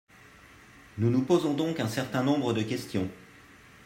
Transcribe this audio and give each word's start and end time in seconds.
Nous 0.97 1.11
nous 1.11 1.21
posons 1.21 1.53
donc 1.53 1.79
un 1.79 1.87
certain 1.87 2.23
nombre 2.23 2.53
de 2.53 2.63
questions. 2.63 3.07